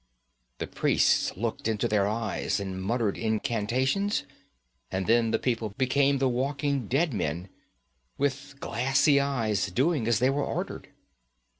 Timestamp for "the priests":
0.57-1.37